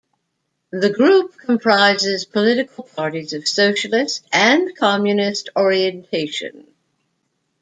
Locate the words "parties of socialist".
2.85-4.27